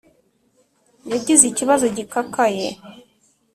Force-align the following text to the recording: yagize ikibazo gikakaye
yagize 1.11 1.43
ikibazo 1.47 1.85
gikakaye 1.95 2.67